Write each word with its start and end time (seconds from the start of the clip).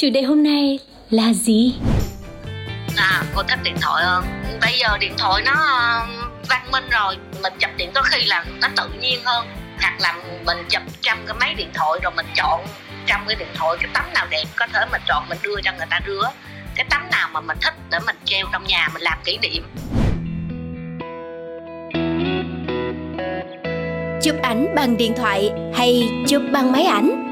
Chủ 0.00 0.10
đề 0.10 0.22
hôm 0.22 0.42
nay 0.42 0.78
là 1.10 1.32
gì? 1.32 1.74
À 2.96 3.22
cô 3.34 3.42
thích 3.42 3.58
điện 3.62 3.76
thoại 3.80 4.04
hơn 4.04 4.24
bây 4.60 4.78
giờ 4.78 4.98
điện 4.98 5.12
thoại 5.18 5.42
nó 5.44 5.52
ờ, 5.52 6.06
văn 6.48 6.70
minh 6.72 6.84
rồi. 6.90 7.16
Mình 7.42 7.52
chụp 7.58 7.70
điện 7.76 7.90
có 7.94 8.02
khi 8.02 8.24
là 8.24 8.44
nó 8.60 8.68
tự 8.76 8.88
nhiên 9.00 9.20
hơn. 9.24 9.46
Hoặc 9.80 9.94
là 10.00 10.14
mình 10.46 10.58
chụp 10.68 10.82
trăm 11.00 11.18
cái 11.26 11.36
máy 11.40 11.54
điện 11.54 11.70
thoại 11.74 12.00
rồi 12.02 12.12
mình 12.16 12.26
chọn 12.34 12.66
trăm 13.06 13.24
cái 13.26 13.36
điện 13.36 13.48
thoại 13.54 13.76
cái 13.80 13.90
tấm 13.94 14.04
nào 14.14 14.26
đẹp 14.30 14.44
có 14.56 14.66
thể 14.72 14.80
mình 14.92 15.02
chọn 15.08 15.28
mình 15.28 15.38
đưa 15.42 15.60
cho 15.64 15.72
người 15.78 15.86
ta 15.90 16.00
đưa. 16.06 16.22
Cái 16.74 16.86
tấm 16.90 17.02
nào 17.10 17.28
mà 17.32 17.40
mình 17.40 17.58
thích 17.60 17.74
để 17.90 17.98
mình 18.06 18.16
treo 18.24 18.46
trong 18.52 18.64
nhà 18.64 18.88
mình 18.92 19.02
làm 19.02 19.18
kỷ 19.24 19.38
niệm. 19.38 19.64
Chụp 24.22 24.36
ảnh 24.42 24.74
bằng 24.74 24.96
điện 24.96 25.12
thoại 25.16 25.50
hay 25.76 26.08
chụp 26.28 26.42
bằng 26.52 26.72
máy 26.72 26.82
ảnh? 26.84 27.29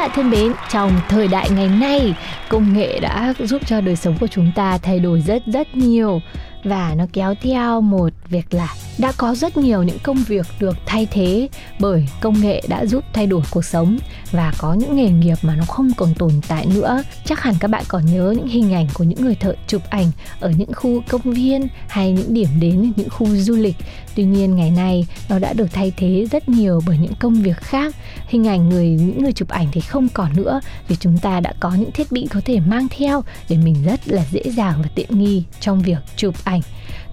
Bạn 0.00 0.10
thân 0.14 0.30
mến, 0.30 0.52
trong 0.70 1.00
thời 1.08 1.28
đại 1.28 1.50
ngày 1.50 1.68
nay, 1.68 2.14
công 2.48 2.72
nghệ 2.72 3.00
đã 3.00 3.34
giúp 3.38 3.62
cho 3.66 3.80
đời 3.80 3.96
sống 3.96 4.16
của 4.20 4.26
chúng 4.26 4.52
ta 4.54 4.78
thay 4.78 4.98
đổi 4.98 5.20
rất 5.20 5.42
rất 5.46 5.76
nhiều 5.76 6.20
và 6.64 6.94
nó 6.96 7.06
kéo 7.12 7.34
theo 7.42 7.80
một 7.80 8.12
việc 8.28 8.54
là 8.54 8.74
đã 8.98 9.12
có 9.16 9.34
rất 9.34 9.56
nhiều 9.56 9.82
những 9.82 9.98
công 10.02 10.16
việc 10.16 10.46
được 10.60 10.76
thay 10.86 11.06
thế 11.10 11.48
bởi 11.80 12.08
công 12.20 12.40
nghệ 12.40 12.62
đã 12.68 12.86
giúp 12.86 13.04
thay 13.12 13.26
đổi 13.26 13.42
cuộc 13.50 13.64
sống 13.64 13.98
và 14.30 14.52
có 14.58 14.74
những 14.74 14.96
nghề 14.96 15.10
nghiệp 15.10 15.36
mà 15.42 15.56
nó 15.56 15.64
không 15.64 15.90
còn 15.96 16.14
tồn 16.14 16.32
tại 16.48 16.66
nữa. 16.74 17.02
Chắc 17.24 17.40
hẳn 17.40 17.54
các 17.60 17.68
bạn 17.68 17.84
còn 17.88 18.06
nhớ 18.06 18.34
những 18.36 18.48
hình 18.48 18.74
ảnh 18.74 18.88
của 18.94 19.04
những 19.04 19.22
người 19.22 19.34
thợ 19.34 19.54
chụp 19.66 19.82
ảnh 19.90 20.10
ở 20.40 20.50
những 20.50 20.72
khu 20.72 21.02
công 21.08 21.22
viên 21.22 21.68
hay 21.88 22.12
những 22.12 22.34
điểm 22.34 22.48
đến 22.60 22.92
những 22.96 23.10
khu 23.10 23.26
du 23.26 23.56
lịch. 23.56 23.76
Tuy 24.14 24.24
nhiên, 24.24 24.56
ngày 24.56 24.70
nay 24.70 25.06
nó 25.28 25.38
đã 25.38 25.52
được 25.52 25.66
thay 25.72 25.92
thế 25.96 26.26
rất 26.30 26.48
nhiều 26.48 26.82
bởi 26.86 26.98
những 26.98 27.14
công 27.20 27.34
việc 27.34 27.56
khác. 27.56 27.94
Hình 28.28 28.48
ảnh 28.48 28.68
người, 28.68 28.88
những 28.88 29.22
người 29.22 29.32
chụp 29.32 29.48
ảnh 29.48 29.66
thì 29.72 29.80
không 29.80 30.08
còn 30.08 30.36
nữa 30.36 30.60
vì 30.88 30.96
chúng 30.96 31.18
ta 31.18 31.40
đã 31.40 31.52
có 31.60 31.74
những 31.74 31.92
thiết 31.92 32.12
bị 32.12 32.26
có 32.30 32.40
thể 32.44 32.60
mang 32.60 32.86
theo 32.98 33.24
để 33.48 33.56
mình 33.56 33.76
rất 33.84 34.08
là 34.08 34.24
dễ 34.30 34.42
dàng 34.42 34.82
và 34.82 34.88
tiện 34.94 35.18
nghi 35.18 35.42
trong 35.60 35.82
việc 35.82 35.98
chụp 36.16 36.34
ảnh. 36.44 36.49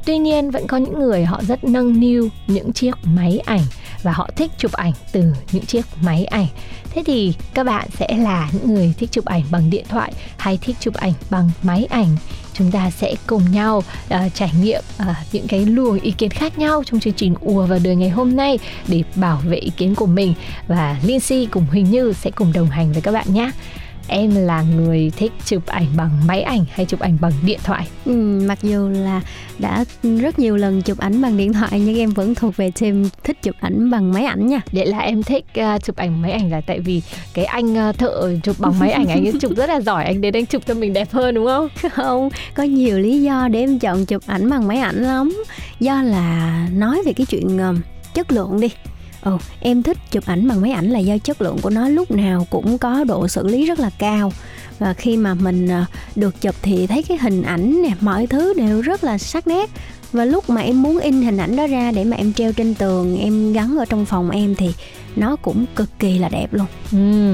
Tuy 0.06 0.18
nhiên 0.18 0.52
vẫn 0.52 0.68
có 0.68 0.78
những 0.78 1.00
người 1.00 1.26
họ 1.26 1.42
rất 1.48 1.64
nâng 1.64 2.00
niu 2.00 2.30
những 2.48 2.74
chiếc 2.74 2.96
máy 3.04 3.40
ảnh 3.46 3.62
và 4.04 4.12
họ 4.12 4.30
thích 4.36 4.52
chụp 4.58 4.72
ảnh 4.72 4.92
từ 5.12 5.24
những 5.52 5.66
chiếc 5.66 5.86
máy 6.02 6.26
ảnh. 6.26 6.48
Thế 6.90 7.04
thì 7.06 7.34
các 7.54 7.64
bạn 7.64 7.88
sẽ 8.00 8.08
là 8.18 8.50
những 8.54 8.74
người 8.74 8.94
thích 8.98 9.12
chụp 9.12 9.26
ảnh 9.26 9.44
bằng 9.52 9.70
điện 9.70 9.86
thoại 9.90 10.14
hay 10.38 10.58
thích 10.62 10.76
chụp 10.80 10.94
ảnh 10.94 11.14
bằng 11.30 11.50
máy 11.64 11.88
ảnh? 11.90 12.16
Chúng 12.54 12.72
ta 12.72 12.90
sẽ 12.90 13.16
cùng 13.28 13.52
nhau 13.52 13.78
uh, 13.78 14.34
trải 14.34 14.52
nghiệm 14.62 14.82
uh, 15.02 15.16
những 15.32 15.48
cái 15.48 15.66
luồng 15.66 16.00
ý 16.00 16.12
kiến 16.12 16.30
khác 16.30 16.60
nhau 16.60 16.84
trong 16.86 17.00
chương 17.00 17.14
trình 17.14 17.36
ùa 17.42 17.66
vào 17.66 17.80
đời 17.84 17.96
ngày 17.96 18.10
hôm 18.10 18.36
nay 18.36 18.60
để 18.88 19.04
bảo 19.16 19.42
vệ 19.46 19.58
ý 19.58 19.72
kiến 19.78 19.96
của 19.96 20.06
mình 20.06 20.34
và 20.68 21.00
Lindsay 21.04 21.48
cùng 21.52 21.66
Huỳnh 21.72 21.92
Như 21.92 22.14
sẽ 22.14 22.32
cùng 22.32 22.54
đồng 22.54 22.70
hành 22.70 22.92
với 22.92 23.02
các 23.02 23.12
bạn 23.12 23.34
nhé 23.34 23.52
em 24.08 24.36
là 24.36 24.62
người 24.62 25.12
thích 25.18 25.32
chụp 25.46 25.66
ảnh 25.66 25.86
bằng 25.98 26.10
máy 26.28 26.42
ảnh 26.42 26.66
hay 26.72 26.86
chụp 26.86 27.00
ảnh 27.00 27.18
bằng 27.22 27.32
điện 27.46 27.60
thoại? 27.64 27.88
Ừ, 28.06 28.44
mặc 28.48 28.60
dù 28.64 28.90
là 28.90 29.22
đã 29.60 29.86
rất 30.04 30.40
nhiều 30.40 30.58
lần 30.58 30.82
chụp 30.82 30.98
ảnh 30.98 31.22
bằng 31.22 31.38
điện 31.38 31.54
thoại 31.54 31.80
nhưng 31.86 31.98
em 31.98 32.10
vẫn 32.10 32.36
thuộc 32.36 32.58
về 32.58 32.72
team 32.72 33.10
thích 33.24 33.38
chụp 33.44 33.56
ảnh 33.60 33.92
bằng 33.92 34.14
máy 34.14 34.26
ảnh 34.26 34.48
nha. 34.48 34.62
Vậy 34.72 34.86
là 34.86 35.00
em 35.00 35.24
thích 35.24 35.46
uh, 35.60 35.84
chụp 35.84 35.96
ảnh 35.96 36.22
máy 36.22 36.32
ảnh 36.32 36.52
là 36.52 36.62
tại 36.62 36.80
vì 36.80 37.02
cái 37.34 37.46
anh 37.46 37.90
uh, 37.90 37.98
thợ 37.98 38.36
chụp 38.44 38.56
bằng 38.60 38.80
máy 38.80 38.92
ảnh 38.92 39.08
anh 39.08 39.26
ấy 39.26 39.34
chụp 39.42 39.52
rất 39.56 39.70
là 39.70 39.82
giỏi 39.82 40.06
anh 40.06 40.22
đến 40.22 40.36
anh 40.36 40.46
chụp 40.46 40.62
cho 40.68 40.74
mình 40.74 40.94
đẹp 40.94 41.12
hơn 41.12 41.36
đúng 41.36 41.46
không? 41.46 41.70
Không 41.92 42.30
có 42.54 42.64
nhiều 42.64 43.00
lý 43.00 43.22
do 43.22 43.48
để 43.48 43.60
em 43.60 43.80
chọn 43.80 44.06
chụp 44.06 44.24
ảnh 44.26 44.50
bằng 44.50 44.68
máy 44.68 44.78
ảnh 44.78 45.04
lắm. 45.04 45.44
Do 45.80 46.02
là 46.02 46.68
nói 46.74 47.02
về 47.06 47.14
cái 47.14 47.26
chuyện 47.26 47.58
uh, 47.72 47.76
chất 48.14 48.32
lượng 48.32 48.60
đi 48.60 48.68
Ừ, 49.28 49.38
em 49.60 49.84
thích 49.84 49.98
chụp 50.12 50.24
ảnh 50.26 50.48
bằng 50.48 50.62
máy 50.62 50.72
ảnh 50.72 50.90
là 50.90 51.00
do 51.00 51.18
chất 51.18 51.42
lượng 51.42 51.58
của 51.62 51.70
nó 51.70 51.90
lúc 51.90 52.12
nào 52.12 52.48
cũng 52.50 52.78
có 52.78 53.04
độ 53.04 53.28
xử 53.28 53.48
lý 53.48 53.66
rất 53.66 53.80
là 53.80 53.90
cao. 54.00 54.32
Và 54.80 54.94
khi 54.94 55.18
mà 55.18 55.34
mình 55.34 55.68
ờ, 55.68 55.86
được 56.16 56.42
chụp 56.42 56.56
thì 56.62 56.88
thấy 56.88 57.04
cái 57.04 57.18
hình 57.18 57.42
ảnh 57.42 57.82
nè 57.84 57.90
mọi 58.00 58.28
thứ 58.28 58.54
đều 58.54 58.82
rất 58.82 59.04
là 59.04 59.18
sắc 59.18 59.48
nét. 59.48 59.70
Và 60.14 60.26
lúc 60.26 60.50
mà 60.50 60.62
em 60.62 60.82
muốn 60.82 61.00
in 61.00 61.22
hình 61.22 61.38
ảnh 61.38 61.56
đó 61.56 61.68
ra 61.68 61.92
để 61.92 62.04
mà 62.04 62.18
em 62.18 62.34
treo 62.34 62.54
trên 62.54 62.74
tường 62.74 63.18
em 63.20 63.54
gắn 63.54 63.78
ở 63.78 63.86
trong 63.86 64.06
phòng 64.06 64.30
em 64.30 64.56
thì 64.56 64.74
nó 65.16 65.36
cũng 65.36 65.66
cực 65.76 65.90
kỳ 66.00 66.20
là 66.20 66.30
đẹp 66.30 66.54
luôn. 66.54 66.68
Ừ 66.92 67.34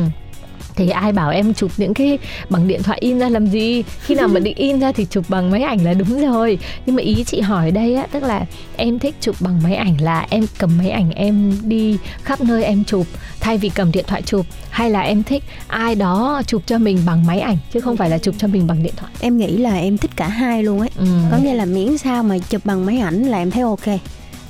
thì 0.75 0.89
ai 0.89 1.11
bảo 1.11 1.29
em 1.29 1.53
chụp 1.53 1.71
những 1.77 1.93
cái 1.93 2.17
bằng 2.49 2.67
điện 2.67 2.83
thoại 2.83 2.97
in 3.01 3.19
ra 3.19 3.29
làm 3.29 3.47
gì? 3.47 3.83
Khi 4.05 4.15
nào 4.15 4.27
mà 4.27 4.39
định 4.39 4.57
in 4.57 4.79
ra 4.79 4.91
thì 4.91 5.07
chụp 5.09 5.25
bằng 5.29 5.51
máy 5.51 5.61
ảnh 5.61 5.83
là 5.85 5.93
đúng 5.93 6.21
rồi. 6.21 6.57
Nhưng 6.85 6.95
mà 6.95 7.01
ý 7.01 7.23
chị 7.23 7.41
hỏi 7.41 7.71
đây 7.71 7.95
á 7.95 8.07
tức 8.11 8.23
là 8.23 8.45
em 8.75 8.99
thích 8.99 9.15
chụp 9.21 9.35
bằng 9.39 9.63
máy 9.63 9.75
ảnh 9.75 10.01
là 10.01 10.27
em 10.29 10.45
cầm 10.57 10.77
máy 10.77 10.89
ảnh 10.89 11.11
em 11.11 11.57
đi 11.63 11.97
khắp 12.23 12.41
nơi 12.41 12.63
em 12.63 12.83
chụp 12.83 13.07
thay 13.39 13.57
vì 13.57 13.69
cầm 13.69 13.91
điện 13.91 14.05
thoại 14.07 14.21
chụp. 14.21 14.45
Hay 14.69 14.89
là 14.89 15.01
em 15.01 15.23
thích 15.23 15.43
ai 15.67 15.95
đó 15.95 16.41
chụp 16.47 16.61
cho 16.65 16.77
mình 16.77 16.99
bằng 17.05 17.25
máy 17.25 17.39
ảnh 17.39 17.57
chứ 17.73 17.79
không 17.81 17.97
phải 17.97 18.09
là 18.09 18.17
chụp 18.17 18.35
cho 18.37 18.47
mình 18.47 18.67
bằng 18.67 18.83
điện 18.83 18.93
thoại? 18.97 19.11
Em 19.19 19.37
nghĩ 19.37 19.57
là 19.57 19.75
em 19.75 19.97
thích 19.97 20.11
cả 20.15 20.27
hai 20.27 20.63
luôn 20.63 20.79
ấy. 20.79 20.89
Ừ. 20.97 21.05
có 21.31 21.37
nghĩa 21.37 21.53
là 21.53 21.65
miễn 21.65 21.97
sao 21.97 22.23
mà 22.23 22.37
chụp 22.49 22.61
bằng 22.65 22.85
máy 22.85 22.97
ảnh 22.97 23.23
là 23.23 23.37
em 23.37 23.51
thấy 23.51 23.63
ok. 23.63 23.99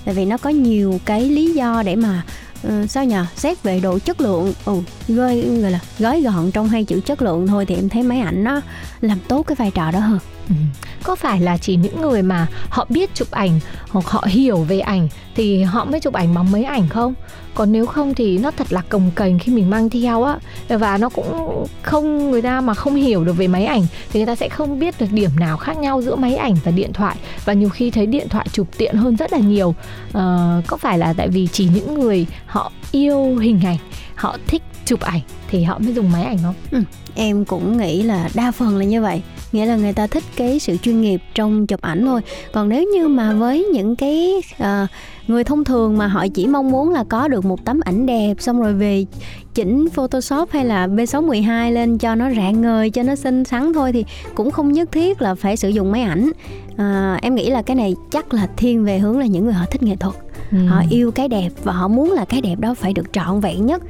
Tại 0.05 0.15
vì 0.15 0.25
nó 0.25 0.37
có 0.37 0.49
nhiều 0.49 0.99
cái 1.05 1.21
lý 1.21 1.53
do 1.53 1.83
để 1.85 1.95
mà 1.95 2.23
uh, 2.67 2.89
sao 2.89 3.05
nhờ? 3.05 3.25
Xét 3.35 3.63
về 3.63 3.79
độ 3.79 3.99
chất 3.99 4.21
lượng. 4.21 4.53
Ừ 4.65 4.73
gói 5.07 5.41
gọi 5.61 5.71
là 5.71 5.79
gói 5.99 6.21
gọn 6.21 6.51
trong 6.51 6.69
hai 6.69 6.83
chữ 6.83 6.99
chất 7.05 7.21
lượng 7.21 7.47
thôi 7.47 7.65
thì 7.65 7.75
em 7.75 7.89
thấy 7.89 8.03
máy 8.03 8.19
ảnh 8.19 8.43
nó 8.43 8.61
làm 9.01 9.19
tốt 9.27 9.43
cái 9.43 9.55
vai 9.55 9.71
trò 9.71 9.91
đó 9.91 9.99
hơn. 9.99 10.19
Ừ. 10.49 10.55
Có 11.03 11.15
phải 11.15 11.39
là 11.39 11.57
chỉ 11.57 11.75
những 11.75 12.01
người 12.01 12.21
mà 12.21 12.47
họ 12.69 12.85
biết 12.89 13.09
chụp 13.13 13.31
ảnh 13.31 13.59
hoặc 13.89 14.05
họ 14.05 14.23
hiểu 14.27 14.57
về 14.57 14.79
ảnh 14.79 15.07
thì 15.35 15.63
họ 15.63 15.85
mới 15.85 15.99
chụp 15.99 16.13
ảnh 16.13 16.33
bằng 16.33 16.51
máy 16.51 16.63
ảnh 16.63 16.89
không? 16.89 17.13
Còn 17.55 17.71
nếu 17.71 17.85
không 17.85 18.13
thì 18.13 18.37
nó 18.37 18.51
thật 18.51 18.73
là 18.73 18.81
cồng 18.89 19.11
kềnh 19.15 19.39
khi 19.39 19.51
mình 19.51 19.69
mang 19.69 19.89
theo 19.89 20.23
á 20.23 20.37
và 20.67 20.97
nó 20.97 21.09
cũng 21.09 21.65
không 21.81 22.31
người 22.31 22.41
ta 22.41 22.61
mà 22.61 22.73
không 22.73 22.95
hiểu 22.95 23.23
được 23.23 23.33
về 23.33 23.47
máy 23.47 23.65
ảnh 23.65 23.85
thì 24.11 24.19
người 24.19 24.27
ta 24.27 24.35
sẽ 24.35 24.49
không 24.49 24.79
biết 24.79 24.99
được 24.99 25.11
điểm 25.11 25.29
nào 25.39 25.57
khác 25.57 25.77
nhau 25.77 26.01
giữa 26.01 26.15
máy 26.15 26.35
ảnh 26.35 26.55
và 26.63 26.71
điện 26.71 26.93
thoại 26.93 27.15
và 27.45 27.53
nhiều 27.53 27.69
khi 27.69 27.91
thấy 27.91 28.05
điện 28.05 28.29
thoại 28.29 28.47
chụp 28.51 28.67
tiện 28.77 28.95
hơn 28.95 29.15
rất 29.15 29.33
là 29.33 29.39
nhiều. 29.39 29.75
À, 30.13 30.61
có 30.67 30.77
phải 30.77 30.97
là 30.97 31.13
tại 31.13 31.27
vì 31.27 31.47
chỉ 31.51 31.69
những 31.73 31.99
người 31.99 32.25
họ 32.45 32.71
yêu 32.91 33.37
hình 33.37 33.61
ảnh, 33.65 33.77
họ 34.15 34.37
thích 34.47 34.61
chụp 34.85 35.01
ảnh 35.01 35.21
thì 35.47 35.63
họ 35.63 35.79
mới 35.79 35.93
dùng 35.93 36.11
máy 36.11 36.23
ảnh 36.23 36.37
không? 36.43 36.55
Ừ, 36.71 36.83
em 37.15 37.45
cũng 37.45 37.77
nghĩ 37.77 38.03
là 38.03 38.29
đa 38.33 38.51
phần 38.51 38.77
là 38.77 38.85
như 38.85 39.01
vậy 39.01 39.21
nghĩa 39.53 39.65
là 39.65 39.75
người 39.75 39.93
ta 39.93 40.07
thích 40.07 40.23
cái 40.35 40.59
sự 40.59 40.77
chuyên 40.77 41.01
nghiệp 41.01 41.21
trong 41.35 41.67
chụp 41.67 41.81
ảnh 41.81 42.05
thôi. 42.05 42.21
Còn 42.51 42.69
nếu 42.69 42.83
như 42.83 43.07
mà 43.07 43.33
với 43.33 43.65
những 43.73 43.95
cái 43.95 44.33
uh, 44.63 44.89
người 45.27 45.43
thông 45.43 45.63
thường 45.63 45.97
mà 45.97 46.07
họ 46.07 46.27
chỉ 46.27 46.47
mong 46.47 46.71
muốn 46.71 46.89
là 46.89 47.03
có 47.03 47.27
được 47.27 47.45
một 47.45 47.65
tấm 47.65 47.79
ảnh 47.85 48.05
đẹp 48.05 48.33
xong 48.39 48.61
rồi 48.61 48.73
về 48.73 49.05
chỉnh 49.53 49.89
Photoshop 49.89 50.51
hay 50.51 50.65
là 50.65 50.87
B612 50.87 51.71
lên 51.71 51.97
cho 51.97 52.15
nó 52.15 52.29
rạng 52.29 52.61
ngời 52.61 52.89
cho 52.89 53.03
nó 53.03 53.15
xinh 53.15 53.43
xắn 53.43 53.73
thôi 53.73 53.91
thì 53.91 54.05
cũng 54.35 54.51
không 54.51 54.71
nhất 54.71 54.91
thiết 54.91 55.21
là 55.21 55.35
phải 55.35 55.57
sử 55.57 55.69
dụng 55.69 55.91
máy 55.91 56.01
ảnh. 56.01 56.31
À, 56.77 57.19
em 57.21 57.35
nghĩ 57.35 57.49
là 57.49 57.61
cái 57.61 57.75
này 57.75 57.95
chắc 58.11 58.33
là 58.33 58.47
thiên 58.57 58.85
về 58.85 58.99
hướng 58.99 59.19
là 59.19 59.25
những 59.25 59.45
người 59.45 59.53
họ 59.53 59.65
thích 59.71 59.83
nghệ 59.83 59.95
thuật. 59.95 60.15
Ừ. 60.51 60.65
họ 60.67 60.83
yêu 60.89 61.11
cái 61.11 61.27
đẹp 61.27 61.49
và 61.63 61.73
họ 61.73 61.87
muốn 61.87 62.11
là 62.11 62.25
cái 62.25 62.41
đẹp 62.41 62.59
đó 62.59 62.73
phải 62.73 62.93
được 62.93 63.13
trọn 63.13 63.39
vẹn 63.39 63.65
nhất 63.65 63.83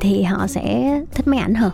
thì 0.00 0.22
họ 0.22 0.46
sẽ 0.46 0.98
thích 1.14 1.28
máy 1.28 1.38
ảnh 1.38 1.54
hơn 1.54 1.70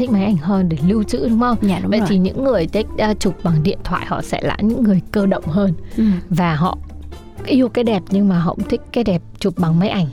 thích 0.00 0.10
máy 0.10 0.24
ảnh 0.24 0.36
hơn 0.36 0.68
để 0.68 0.76
lưu 0.86 1.02
trữ 1.02 1.28
đúng 1.28 1.40
không? 1.40 1.56
Dạ 1.62 1.78
đúng 1.82 1.90
Vậy 1.90 1.98
rồi. 2.00 2.08
thì 2.10 2.18
những 2.18 2.44
người 2.44 2.66
thích 2.66 2.86
uh, 3.10 3.20
chụp 3.20 3.34
bằng 3.42 3.62
điện 3.62 3.78
thoại 3.84 4.06
họ 4.08 4.22
sẽ 4.22 4.40
là 4.42 4.56
những 4.62 4.82
người 4.84 5.00
cơ 5.12 5.26
động 5.26 5.44
hơn 5.46 5.72
Ừ. 5.96 6.04
và 6.30 6.54
họ 6.54 6.78
yêu 7.46 7.68
cái 7.68 7.84
đẹp 7.84 8.02
nhưng 8.10 8.28
mà 8.28 8.38
họ 8.38 8.54
cũng 8.54 8.68
thích 8.68 8.80
cái 8.92 9.04
đẹp 9.04 9.22
chụp 9.38 9.54
bằng 9.58 9.78
máy 9.78 9.88
ảnh 9.88 10.06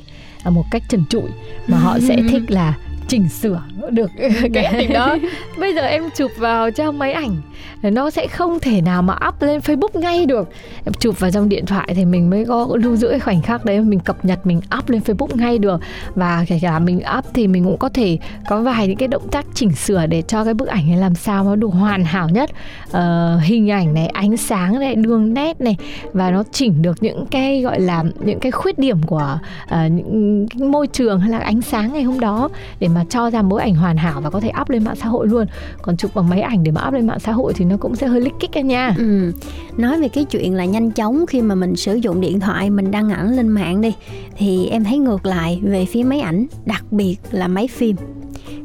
à, 0.43 0.49
một 0.49 0.63
cách 0.71 0.83
trần 0.89 1.03
trụi 1.09 1.29
mà 1.67 1.77
họ 1.77 1.99
sẽ 2.07 2.17
thích 2.29 2.51
là 2.51 2.77
chỉnh 3.07 3.29
sửa 3.29 3.61
được 3.89 4.11
cái 4.53 4.63
ảnh 4.63 4.93
đó. 4.93 5.17
bây 5.59 5.75
giờ 5.75 5.81
em 5.81 6.03
chụp 6.15 6.31
vào 6.37 6.71
trong 6.71 6.99
máy 6.99 7.13
ảnh 7.13 7.35
nó 7.81 8.09
sẽ 8.09 8.27
không 8.27 8.59
thể 8.59 8.81
nào 8.81 9.01
mà 9.01 9.15
up 9.27 9.41
lên 9.41 9.59
Facebook 9.59 9.99
ngay 9.99 10.25
được. 10.25 10.49
Em 10.85 10.93
chụp 10.93 11.19
vào 11.19 11.31
trong 11.31 11.49
điện 11.49 11.65
thoại 11.65 11.89
thì 11.95 12.05
mình 12.05 12.29
mới 12.29 12.45
có 12.45 12.67
lưu 12.73 12.95
giữ 12.95 13.07
cái 13.09 13.19
khoảnh 13.19 13.41
khắc 13.41 13.65
đấy 13.65 13.79
mình 13.79 13.99
cập 13.99 14.25
nhật 14.25 14.45
mình 14.45 14.61
up 14.77 14.89
lên 14.89 15.01
Facebook 15.05 15.37
ngay 15.37 15.57
được. 15.57 15.81
Và 16.15 16.45
kể 16.47 16.59
cả 16.61 16.79
mình 16.79 17.01
up 17.17 17.25
thì 17.33 17.47
mình 17.47 17.63
cũng 17.63 17.77
có 17.77 17.89
thể 17.89 18.17
có 18.49 18.61
vài 18.61 18.87
những 18.87 18.97
cái 18.97 19.07
động 19.07 19.27
tác 19.31 19.45
chỉnh 19.53 19.71
sửa 19.71 20.05
để 20.05 20.21
cho 20.21 20.43
cái 20.43 20.53
bức 20.53 20.67
ảnh 20.67 20.89
này 20.89 20.97
làm 20.97 21.15
sao 21.15 21.43
nó 21.43 21.55
được 21.55 21.67
hoàn 21.67 22.03
hảo 22.03 22.29
nhất. 22.29 22.49
Uh, 22.89 22.97
hình 23.43 23.71
ảnh 23.71 23.93
này 23.93 24.07
ánh 24.07 24.37
sáng 24.37 24.79
này 24.79 24.95
đường 24.95 25.33
nét 25.33 25.61
này 25.61 25.77
và 26.13 26.31
nó 26.31 26.43
chỉnh 26.51 26.81
được 26.81 27.03
những 27.03 27.25
cái 27.25 27.61
gọi 27.61 27.79
là 27.79 28.03
những 28.19 28.39
cái 28.39 28.51
khuyết 28.51 28.79
điểm 28.79 29.03
của 29.03 29.39
uh, 29.63 29.91
những 29.91 30.71
môi 30.71 30.87
trường 30.87 31.19
hay 31.19 31.31
là 31.31 31.37
ánh 31.37 31.61
sáng 31.61 31.93
ngày 31.93 32.03
hôm 32.03 32.19
đó 32.19 32.49
để 32.79 32.87
mà 32.87 32.96
cho 33.09 33.29
ra 33.29 33.41
mỗi 33.41 33.61
ảnh 33.61 33.75
hoàn 33.75 33.97
hảo 33.97 34.21
và 34.21 34.29
có 34.29 34.39
thể 34.39 34.51
up 34.61 34.69
lên 34.69 34.83
mạng 34.83 34.95
xã 34.95 35.07
hội 35.07 35.27
luôn. 35.27 35.45
Còn 35.81 35.97
chụp 35.97 36.15
bằng 36.15 36.29
máy 36.29 36.41
ảnh 36.41 36.63
để 36.63 36.71
mà 36.71 36.87
up 36.87 36.93
lên 36.93 37.07
mạng 37.07 37.19
xã 37.19 37.31
hội 37.31 37.53
thì 37.53 37.65
nó 37.65 37.77
cũng 37.77 37.95
sẽ 37.95 38.07
hơi 38.07 38.21
lích 38.21 38.33
kích 38.39 38.65
nha. 38.65 38.95
Ừ. 38.97 39.31
nói 39.77 40.01
về 40.01 40.07
cái 40.07 40.25
chuyện 40.25 40.55
là 40.55 40.65
nhanh 40.65 40.91
chóng 40.91 41.25
khi 41.25 41.41
mà 41.41 41.55
mình 41.55 41.75
sử 41.75 41.95
dụng 41.95 42.21
điện 42.21 42.39
thoại 42.39 42.69
mình 42.69 42.91
đăng 42.91 43.09
ảnh 43.09 43.35
lên 43.35 43.47
mạng 43.47 43.81
đi 43.81 43.93
thì 44.37 44.67
em 44.67 44.83
thấy 44.83 44.97
ngược 44.97 45.25
lại 45.25 45.59
về 45.63 45.85
phía 45.85 46.03
máy 46.03 46.19
ảnh 46.19 46.45
đặc 46.65 46.83
biệt 46.91 47.17
là 47.31 47.47
máy 47.47 47.67
phim. 47.67 47.95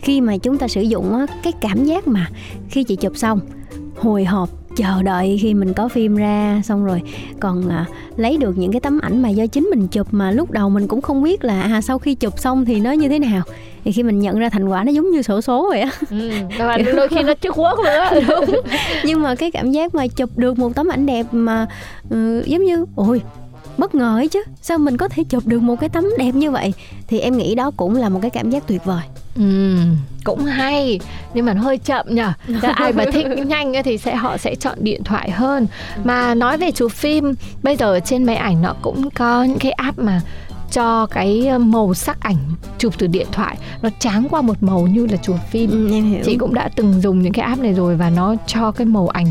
Khi 0.02 0.20
mà 0.20 0.36
chúng 0.36 0.58
ta 0.58 0.68
sử 0.68 0.82
dụng 0.82 1.14
á, 1.14 1.26
cái 1.42 1.52
cảm 1.60 1.84
giác 1.84 2.08
mà 2.08 2.28
khi 2.68 2.84
chị 2.84 2.96
chụp 2.96 3.16
xong 3.16 3.40
hồi 3.98 4.24
hộp 4.24 4.48
chờ 4.76 5.02
đợi 5.02 5.38
khi 5.42 5.54
mình 5.54 5.72
có 5.74 5.88
phim 5.88 6.16
ra 6.16 6.60
xong 6.64 6.84
rồi 6.84 7.02
còn 7.40 7.68
à, 7.68 7.86
lấy 8.16 8.36
được 8.36 8.58
những 8.58 8.72
cái 8.72 8.80
tấm 8.80 8.98
ảnh 9.02 9.22
mà 9.22 9.28
do 9.28 9.46
chính 9.46 9.64
mình 9.64 9.88
chụp 9.88 10.06
mà 10.10 10.30
lúc 10.30 10.50
đầu 10.50 10.70
mình 10.70 10.88
cũng 10.88 11.00
không 11.00 11.22
biết 11.22 11.44
là 11.44 11.62
à, 11.62 11.80
sau 11.80 11.98
khi 11.98 12.14
chụp 12.14 12.38
xong 12.38 12.64
thì 12.64 12.80
nó 12.80 12.92
như 12.92 13.08
thế 13.08 13.18
nào. 13.18 13.42
Thì 13.84 13.92
khi 13.92 14.02
mình 14.02 14.18
nhận 14.18 14.38
ra 14.38 14.48
thành 14.48 14.68
quả 14.68 14.84
nó 14.84 14.92
giống 14.92 15.10
như 15.10 15.22
sổ 15.22 15.40
số 15.40 15.68
vậy 15.68 15.80
á. 15.80 15.90
Ừ, 16.10 16.30
và 16.58 16.78
đôi 16.96 17.08
khi 17.08 17.22
nó 17.22 17.34
trước 17.34 17.58
quốc 17.58 17.78
nữa 17.84 18.20
đúng. 18.28 18.60
Nhưng 19.04 19.22
mà 19.22 19.34
cái 19.34 19.50
cảm 19.50 19.72
giác 19.72 19.94
mà 19.94 20.06
chụp 20.06 20.30
được 20.36 20.58
một 20.58 20.74
tấm 20.74 20.88
ảnh 20.88 21.06
đẹp 21.06 21.26
mà 21.32 21.66
uh, 22.06 22.46
giống 22.46 22.64
như 22.64 22.84
ôi 22.96 23.20
bất 23.78 23.94
ngờ 23.94 24.18
ấy 24.18 24.28
chứ. 24.28 24.42
Sao 24.62 24.78
mình 24.78 24.96
có 24.96 25.08
thể 25.08 25.24
chụp 25.24 25.46
được 25.46 25.62
một 25.62 25.80
cái 25.80 25.88
tấm 25.88 26.06
đẹp 26.18 26.34
như 26.34 26.50
vậy? 26.50 26.72
Thì 27.08 27.18
em 27.18 27.36
nghĩ 27.36 27.54
đó 27.54 27.70
cũng 27.76 27.96
là 27.96 28.08
một 28.08 28.18
cái 28.22 28.30
cảm 28.30 28.50
giác 28.50 28.66
tuyệt 28.66 28.84
vời 28.84 29.02
Ừ, 29.36 29.76
cũng 30.24 30.44
hay 30.44 31.00
nhưng 31.34 31.46
mà 31.46 31.54
nó 31.54 31.62
hơi 31.62 31.78
chậm 31.78 32.06
nhở 32.08 32.32
ai 32.74 32.92
mà 32.92 33.04
thích 33.12 33.26
nhanh 33.46 33.72
thì 33.84 33.98
sẽ 33.98 34.14
họ 34.16 34.36
sẽ 34.36 34.54
chọn 34.54 34.78
điện 34.80 35.04
thoại 35.04 35.30
hơn. 35.30 35.66
Mà 36.04 36.34
nói 36.34 36.58
về 36.58 36.70
chụp 36.70 36.92
phim 36.92 37.34
bây 37.62 37.76
giờ 37.76 38.00
trên 38.04 38.24
máy 38.24 38.36
ảnh 38.36 38.62
nó 38.62 38.74
cũng 38.82 39.10
có 39.10 39.44
những 39.44 39.58
cái 39.58 39.72
app 39.72 39.98
mà 39.98 40.20
cho 40.70 41.06
cái 41.06 41.46
ờ, 41.46 41.58
màu 41.58 41.94
sắc 41.94 42.20
ảnh 42.20 42.36
chụp 42.78 42.92
từ 42.98 43.06
điện 43.06 43.26
thoại. 43.32 43.56
Nó 43.82 43.88
tráng 43.98 44.26
qua 44.30 44.42
một 44.42 44.62
màu 44.62 44.80
như 44.86 45.06
là 45.06 45.16
chụp 45.16 45.36
phim. 45.50 45.70
Ừ, 45.70 46.20
chị 46.24 46.36
cũng 46.36 46.54
đã 46.54 46.68
từng 46.76 47.00
dùng 47.00 47.22
những 47.22 47.32
cái 47.32 47.46
app 47.46 47.60
này 47.60 47.72
rồi 47.72 47.96
và 47.96 48.10
nó 48.10 48.34
cho 48.46 48.72
cái 48.72 48.86
màu 48.86 49.08
ảnh 49.08 49.26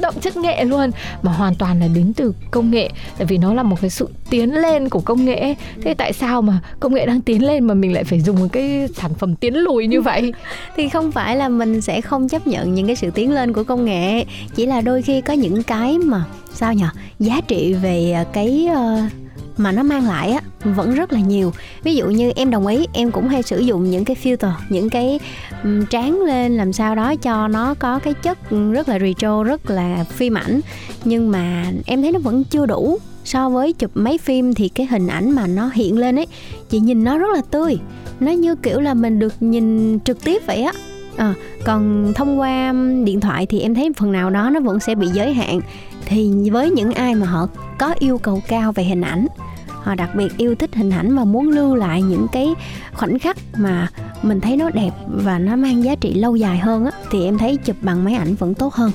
đậm 0.00 0.14
chất 0.20 0.36
nghệ 0.36 0.64
luôn 0.64 0.90
mà 1.22 1.32
hoàn 1.32 1.54
toàn 1.54 1.80
là 1.80 1.88
đến 1.94 2.12
từ 2.16 2.34
công 2.50 2.70
nghệ 2.70 2.90
tại 3.18 3.26
vì 3.26 3.38
nó 3.38 3.54
là 3.54 3.62
một 3.62 3.80
cái 3.80 3.90
sự 3.90 4.08
tiến 4.30 4.54
lên 4.54 4.88
của 4.88 5.00
công 5.00 5.24
nghệ 5.24 5.54
thế 5.82 5.94
tại 5.94 6.12
sao 6.12 6.42
mà 6.42 6.60
công 6.80 6.94
nghệ 6.94 7.06
đang 7.06 7.20
tiến 7.20 7.46
lên 7.46 7.64
mà 7.64 7.74
mình 7.74 7.92
lại 7.92 8.04
phải 8.04 8.20
dùng 8.20 8.36
một 8.40 8.46
cái 8.52 8.88
sản 8.96 9.14
phẩm 9.14 9.36
tiến 9.36 9.54
lùi 9.54 9.86
như 9.86 10.00
vậy? 10.00 10.32
Thì 10.76 10.88
không 10.88 11.12
phải 11.12 11.36
là 11.36 11.48
mình 11.48 11.80
sẽ 11.80 12.00
không 12.00 12.28
chấp 12.28 12.46
nhận 12.46 12.74
những 12.74 12.86
cái 12.86 12.96
sự 12.96 13.10
tiến 13.10 13.32
lên 13.32 13.52
của 13.52 13.64
công 13.64 13.84
nghệ 13.84 14.24
chỉ 14.54 14.66
là 14.66 14.80
đôi 14.80 15.02
khi 15.02 15.20
có 15.20 15.32
những 15.32 15.62
cái 15.62 15.98
mà 15.98 16.24
sao 16.54 16.74
nhở 16.74 16.88
giá 17.18 17.40
trị 17.48 17.74
về 17.74 18.24
cái 18.32 18.68
uh, 18.72 19.23
mà 19.56 19.72
nó 19.72 19.82
mang 19.82 20.08
lại 20.08 20.30
á 20.30 20.40
vẫn 20.64 20.94
rất 20.94 21.12
là 21.12 21.20
nhiều. 21.20 21.52
Ví 21.82 21.94
dụ 21.94 22.06
như 22.06 22.32
em 22.36 22.50
đồng 22.50 22.66
ý 22.66 22.86
em 22.92 23.10
cũng 23.10 23.28
hay 23.28 23.42
sử 23.42 23.58
dụng 23.58 23.90
những 23.90 24.04
cái 24.04 24.16
filter 24.22 24.52
những 24.68 24.90
cái 24.90 25.20
um, 25.64 25.86
tráng 25.86 26.20
lên 26.20 26.56
làm 26.56 26.72
sao 26.72 26.94
đó 26.94 27.14
cho 27.16 27.48
nó 27.48 27.74
có 27.74 27.98
cái 27.98 28.14
chất 28.14 28.38
rất 28.72 28.88
là 28.88 28.98
retro 28.98 29.44
rất 29.44 29.70
là 29.70 30.04
phim 30.04 30.34
ảnh. 30.34 30.60
Nhưng 31.04 31.30
mà 31.30 31.64
em 31.86 32.02
thấy 32.02 32.12
nó 32.12 32.18
vẫn 32.18 32.44
chưa 32.44 32.66
đủ 32.66 32.98
so 33.24 33.48
với 33.48 33.72
chụp 33.72 33.90
máy 33.94 34.18
phim 34.18 34.54
thì 34.54 34.68
cái 34.68 34.86
hình 34.86 35.06
ảnh 35.06 35.30
mà 35.30 35.46
nó 35.46 35.70
hiện 35.74 35.98
lên 35.98 36.18
ấy 36.18 36.26
chị 36.70 36.80
nhìn 36.80 37.04
nó 37.04 37.18
rất 37.18 37.34
là 37.34 37.42
tươi. 37.50 37.78
Nó 38.20 38.32
như 38.32 38.54
kiểu 38.54 38.80
là 38.80 38.94
mình 38.94 39.18
được 39.18 39.34
nhìn 39.40 39.98
trực 40.00 40.24
tiếp 40.24 40.42
vậy 40.46 40.62
á. 40.62 40.72
À, 41.16 41.34
còn 41.64 42.12
thông 42.14 42.40
qua 42.40 42.74
điện 43.04 43.20
thoại 43.20 43.46
thì 43.46 43.60
em 43.60 43.74
thấy 43.74 43.90
phần 43.96 44.12
nào 44.12 44.30
đó 44.30 44.50
nó 44.50 44.60
vẫn 44.60 44.80
sẽ 44.80 44.94
bị 44.94 45.06
giới 45.06 45.34
hạn 45.34 45.60
thì 46.06 46.50
với 46.50 46.70
những 46.70 46.92
ai 46.92 47.14
mà 47.14 47.26
họ 47.26 47.46
có 47.78 47.94
yêu 47.98 48.18
cầu 48.18 48.42
cao 48.48 48.72
về 48.72 48.84
hình 48.84 49.00
ảnh, 49.00 49.26
họ 49.68 49.94
đặc 49.94 50.10
biệt 50.14 50.36
yêu 50.36 50.54
thích 50.54 50.74
hình 50.74 50.90
ảnh 50.90 51.16
và 51.16 51.24
muốn 51.24 51.48
lưu 51.48 51.74
lại 51.74 52.02
những 52.02 52.26
cái 52.32 52.54
khoảnh 52.92 53.18
khắc 53.18 53.36
mà 53.56 53.88
mình 54.22 54.40
thấy 54.40 54.56
nó 54.56 54.70
đẹp 54.70 54.90
và 55.06 55.38
nó 55.38 55.56
mang 55.56 55.84
giá 55.84 55.94
trị 55.94 56.14
lâu 56.14 56.36
dài 56.36 56.58
hơn 56.58 56.84
á, 56.84 56.92
thì 57.10 57.24
em 57.24 57.38
thấy 57.38 57.56
chụp 57.56 57.76
bằng 57.82 58.04
máy 58.04 58.14
ảnh 58.14 58.34
vẫn 58.34 58.54
tốt 58.54 58.74
hơn. 58.74 58.90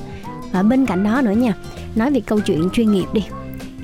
Và 0.52 0.62
bên 0.62 0.86
cạnh 0.86 1.04
đó 1.04 1.20
nữa 1.24 1.30
nha, 1.30 1.54
nói 1.94 2.10
về 2.10 2.20
câu 2.20 2.40
chuyện 2.40 2.68
chuyên 2.72 2.92
nghiệp 2.92 3.06
đi 3.12 3.22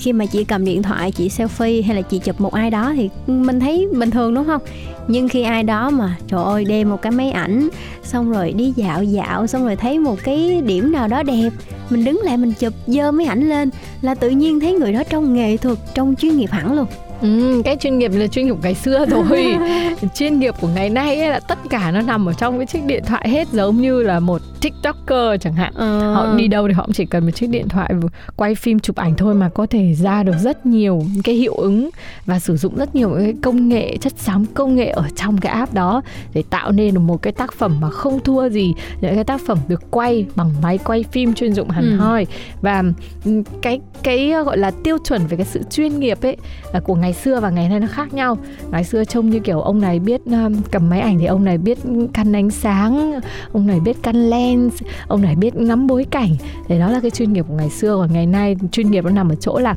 khi 0.06 0.12
mà 0.12 0.26
chị 0.26 0.44
cầm 0.44 0.64
điện 0.64 0.82
thoại, 0.82 1.10
chị 1.12 1.28
selfie 1.28 1.84
hay 1.86 1.96
là 1.96 2.02
chị 2.02 2.18
chụp 2.18 2.40
một 2.40 2.54
ai 2.54 2.70
đó 2.70 2.92
thì 2.96 3.10
mình 3.26 3.60
thấy 3.60 3.88
bình 3.92 4.10
thường, 4.10 4.34
đúng 4.34 4.44
không? 4.46 4.62
Nhưng 5.08 5.28
khi 5.28 5.42
ai 5.42 5.62
đó 5.62 5.90
mà, 5.90 6.16
trời 6.28 6.44
ơi, 6.44 6.64
đem 6.64 6.90
một 6.90 7.02
cái 7.02 7.12
máy 7.12 7.30
ảnh, 7.30 7.68
xong 8.02 8.30
rồi 8.30 8.52
đi 8.52 8.72
dạo 8.76 9.02
dạo, 9.02 9.46
xong 9.46 9.64
rồi 9.64 9.76
thấy 9.76 9.98
một 9.98 10.16
cái 10.24 10.62
điểm 10.66 10.92
nào 10.92 11.08
đó 11.08 11.22
đẹp, 11.22 11.50
mình 11.90 12.04
đứng 12.04 12.20
lại 12.24 12.36
mình 12.36 12.52
chụp, 12.52 12.72
dơ 12.86 13.12
máy 13.12 13.26
ảnh 13.26 13.48
lên 13.48 13.70
là 14.02 14.14
tự 14.14 14.30
nhiên 14.30 14.60
thấy 14.60 14.72
người 14.72 14.92
đó 14.92 15.02
trong 15.10 15.34
nghệ 15.34 15.56
thuật, 15.56 15.78
trong 15.94 16.14
chuyên 16.14 16.36
nghiệp 16.36 16.50
hẳn 16.50 16.74
luôn. 16.74 16.86
Ừ, 17.20 17.62
cái 17.64 17.76
chuyên 17.76 17.98
nghiệp 17.98 18.10
là 18.14 18.26
chuyên 18.26 18.46
nghiệp 18.46 18.56
ngày 18.62 18.74
xưa 18.74 19.06
rồi 19.06 19.56
chuyên 20.14 20.40
nghiệp 20.40 20.54
của 20.60 20.68
ngày 20.68 20.90
nay 20.90 21.20
ấy 21.20 21.30
là 21.30 21.40
tất 21.40 21.58
cả 21.70 21.90
nó 21.90 22.00
nằm 22.00 22.26
ở 22.26 22.32
trong 22.32 22.58
cái 22.58 22.66
chiếc 22.66 22.84
điện 22.86 23.02
thoại 23.06 23.28
hết 23.28 23.48
giống 23.52 23.76
như 23.76 24.02
là 24.02 24.20
một 24.20 24.42
tiktoker 24.60 25.40
chẳng 25.40 25.52
hạn 25.52 25.72
ờ. 25.76 26.14
họ 26.14 26.36
đi 26.36 26.48
đâu 26.48 26.68
thì 26.68 26.74
họ 26.74 26.88
chỉ 26.94 27.06
cần 27.06 27.24
một 27.24 27.30
chiếc 27.30 27.46
điện 27.46 27.68
thoại 27.68 27.92
quay 28.36 28.54
phim 28.54 28.78
chụp 28.78 28.96
ảnh 28.96 29.14
thôi 29.16 29.34
mà 29.34 29.48
có 29.48 29.66
thể 29.66 29.94
ra 29.94 30.22
được 30.22 30.34
rất 30.40 30.66
nhiều 30.66 31.02
cái 31.24 31.34
hiệu 31.34 31.54
ứng 31.54 31.90
và 32.26 32.38
sử 32.38 32.56
dụng 32.56 32.76
rất 32.76 32.94
nhiều 32.94 33.14
cái 33.18 33.34
công 33.42 33.68
nghệ 33.68 33.96
chất 33.96 34.12
xám 34.16 34.46
công 34.54 34.76
nghệ 34.76 34.86
ở 34.86 35.04
trong 35.16 35.38
cái 35.38 35.52
app 35.52 35.74
đó 35.74 36.02
để 36.34 36.42
tạo 36.50 36.72
nên 36.72 36.94
được 36.94 37.00
một 37.00 37.22
cái 37.22 37.32
tác 37.32 37.52
phẩm 37.52 37.80
mà 37.80 37.90
không 37.90 38.20
thua 38.20 38.48
gì 38.48 38.74
những 39.00 39.14
cái 39.14 39.24
tác 39.24 39.40
phẩm 39.46 39.58
được 39.68 39.90
quay 39.90 40.26
bằng 40.34 40.50
máy 40.62 40.78
quay 40.78 41.04
phim 41.12 41.34
chuyên 41.34 41.52
dụng 41.54 41.68
hẳn 41.68 41.90
ừ. 41.90 41.96
hoi 41.96 42.26
và 42.62 42.82
ừ, 43.24 43.42
cái 43.62 43.80
cái 44.02 44.32
gọi 44.44 44.58
là 44.58 44.70
tiêu 44.84 44.98
chuẩn 45.04 45.26
về 45.26 45.36
cái 45.36 45.46
sự 45.46 45.62
chuyên 45.70 46.00
nghiệp 46.00 46.18
ấy 46.22 46.36
là 46.72 46.80
của 46.80 46.94
ngày 46.94 47.05
ngày 47.06 47.12
xưa 47.12 47.40
và 47.40 47.50
ngày 47.50 47.68
nay 47.68 47.80
nó 47.80 47.86
khác 47.86 48.14
nhau. 48.14 48.38
Ngày 48.70 48.84
xưa 48.84 49.04
trông 49.04 49.30
như 49.30 49.38
kiểu 49.38 49.60
ông 49.60 49.80
này 49.80 49.98
biết 49.98 50.20
um, 50.24 50.62
cầm 50.70 50.88
máy 50.90 51.00
ảnh 51.00 51.18
thì 51.18 51.26
ông 51.26 51.44
này 51.44 51.58
biết 51.58 51.78
căn 52.12 52.36
ánh 52.36 52.50
sáng 52.50 53.20
ông 53.52 53.66
này 53.66 53.80
biết 53.80 53.96
căn 54.02 54.30
lens 54.30 54.82
ông 55.08 55.22
này 55.22 55.34
biết 55.36 55.56
ngắm 55.56 55.86
bối 55.86 56.06
cảnh. 56.10 56.30
Để 56.68 56.78
đó 56.78 56.90
là 56.90 57.00
cái 57.00 57.10
chuyên 57.10 57.32
nghiệp 57.32 57.44
của 57.48 57.54
ngày 57.54 57.70
xưa. 57.70 57.96
Còn 57.96 58.12
ngày 58.12 58.26
nay 58.26 58.56
chuyên 58.72 58.90
nghiệp 58.90 59.04
nó 59.04 59.10
nằm 59.10 59.28
ở 59.28 59.34
chỗ 59.34 59.58
là 59.58 59.74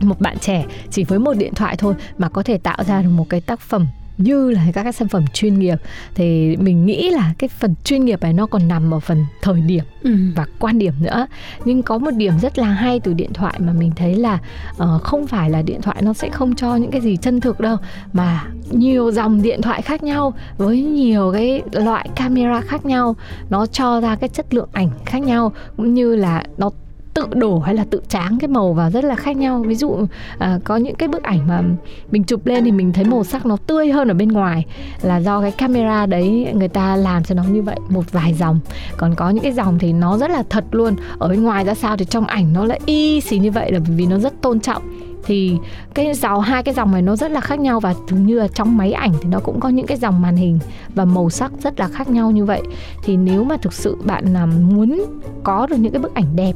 một 0.00 0.20
bạn 0.20 0.38
trẻ 0.38 0.64
chỉ 0.90 1.04
với 1.04 1.18
một 1.18 1.34
điện 1.34 1.54
thoại 1.54 1.76
thôi 1.76 1.94
mà 2.18 2.28
có 2.28 2.42
thể 2.42 2.58
tạo 2.58 2.84
ra 2.86 3.02
được 3.02 3.10
một 3.10 3.28
cái 3.28 3.40
tác 3.40 3.60
phẩm 3.60 3.86
như 4.18 4.50
là 4.50 4.66
các 4.72 4.82
cái 4.82 4.92
sản 4.92 5.08
phẩm 5.08 5.24
chuyên 5.32 5.58
nghiệp 5.58 5.78
thì 6.14 6.56
mình 6.56 6.86
nghĩ 6.86 7.10
là 7.10 7.34
cái 7.38 7.48
phần 7.48 7.74
chuyên 7.84 8.04
nghiệp 8.04 8.22
này 8.22 8.32
nó 8.32 8.46
còn 8.46 8.68
nằm 8.68 8.94
ở 8.94 9.00
phần 9.00 9.24
thời 9.42 9.60
điểm 9.60 9.84
ừ. 10.02 10.16
và 10.36 10.46
quan 10.58 10.78
điểm 10.78 10.92
nữa 11.00 11.26
nhưng 11.64 11.82
có 11.82 11.98
một 11.98 12.10
điểm 12.10 12.38
rất 12.38 12.58
là 12.58 12.66
hay 12.66 13.00
từ 13.00 13.12
điện 13.12 13.32
thoại 13.32 13.54
mà 13.58 13.72
mình 13.72 13.92
thấy 13.96 14.14
là 14.14 14.38
uh, 14.70 15.02
không 15.02 15.26
phải 15.26 15.50
là 15.50 15.62
điện 15.62 15.82
thoại 15.82 16.02
nó 16.02 16.12
sẽ 16.12 16.30
không 16.30 16.54
cho 16.54 16.76
những 16.76 16.90
cái 16.90 17.00
gì 17.00 17.16
chân 17.16 17.40
thực 17.40 17.60
đâu 17.60 17.76
mà 18.12 18.44
nhiều 18.70 19.12
dòng 19.12 19.42
điện 19.42 19.62
thoại 19.62 19.82
khác 19.82 20.02
nhau 20.02 20.34
với 20.58 20.82
nhiều 20.82 21.32
cái 21.32 21.62
loại 21.72 22.08
camera 22.16 22.60
khác 22.60 22.86
nhau 22.86 23.16
nó 23.50 23.66
cho 23.66 24.00
ra 24.00 24.16
cái 24.16 24.28
chất 24.28 24.54
lượng 24.54 24.68
ảnh 24.72 24.90
khác 25.06 25.18
nhau 25.18 25.52
cũng 25.76 25.94
như 25.94 26.16
là 26.16 26.44
nó 26.56 26.70
tự 27.14 27.26
đổ 27.34 27.58
hay 27.58 27.74
là 27.74 27.84
tự 27.90 28.00
tráng 28.08 28.38
cái 28.40 28.48
màu 28.48 28.72
vào 28.72 28.90
rất 28.90 29.04
là 29.04 29.14
khác 29.14 29.36
nhau. 29.36 29.62
Ví 29.66 29.74
dụ 29.74 29.96
à, 30.38 30.58
có 30.64 30.76
những 30.76 30.94
cái 30.94 31.08
bức 31.08 31.22
ảnh 31.22 31.48
mà 31.48 31.62
mình 32.10 32.24
chụp 32.24 32.46
lên 32.46 32.64
thì 32.64 32.72
mình 32.72 32.92
thấy 32.92 33.04
màu 33.04 33.24
sắc 33.24 33.46
nó 33.46 33.56
tươi 33.66 33.90
hơn 33.90 34.08
ở 34.08 34.14
bên 34.14 34.28
ngoài 34.28 34.64
là 35.02 35.16
do 35.16 35.40
cái 35.40 35.50
camera 35.50 36.06
đấy 36.06 36.52
người 36.54 36.68
ta 36.68 36.96
làm 36.96 37.24
cho 37.24 37.34
nó 37.34 37.42
như 37.42 37.62
vậy 37.62 37.76
một 37.88 38.12
vài 38.12 38.34
dòng. 38.34 38.60
Còn 38.96 39.14
có 39.14 39.30
những 39.30 39.42
cái 39.42 39.52
dòng 39.52 39.78
thì 39.78 39.92
nó 39.92 40.18
rất 40.18 40.30
là 40.30 40.42
thật 40.50 40.64
luôn. 40.70 40.96
Ở 41.18 41.28
bên 41.28 41.42
ngoài 41.42 41.64
ra 41.64 41.74
sao 41.74 41.96
thì 41.96 42.04
trong 42.04 42.26
ảnh 42.26 42.52
nó 42.52 42.64
lại 42.64 42.80
y 42.86 43.20
xì 43.20 43.38
như 43.38 43.50
vậy 43.50 43.72
là 43.72 43.78
vì 43.96 44.06
nó 44.06 44.18
rất 44.18 44.40
tôn 44.40 44.60
trọng 44.60 44.82
thì 45.26 45.56
cái 45.94 46.14
dòng, 46.14 46.40
hai 46.40 46.62
cái 46.62 46.74
dòng 46.74 46.92
này 46.92 47.02
nó 47.02 47.16
rất 47.16 47.30
là 47.30 47.40
khác 47.40 47.60
nhau 47.60 47.80
và 47.80 47.94
dường 48.08 48.26
như 48.26 48.38
là 48.38 48.48
trong 48.48 48.76
máy 48.76 48.92
ảnh 48.92 49.12
thì 49.20 49.28
nó 49.28 49.40
cũng 49.40 49.60
có 49.60 49.68
những 49.68 49.86
cái 49.86 49.96
dòng 49.96 50.22
màn 50.22 50.36
hình 50.36 50.58
và 50.94 51.04
màu 51.04 51.30
sắc 51.30 51.52
rất 51.62 51.80
là 51.80 51.88
khác 51.88 52.08
nhau 52.08 52.30
như 52.30 52.44
vậy. 52.44 52.62
Thì 53.04 53.16
nếu 53.16 53.44
mà 53.44 53.56
thực 53.56 53.72
sự 53.72 53.96
bạn 54.04 54.36
à, 54.36 54.46
muốn 54.46 55.04
có 55.44 55.66
được 55.66 55.76
những 55.76 55.92
cái 55.92 56.02
bức 56.02 56.14
ảnh 56.14 56.36
đẹp 56.36 56.52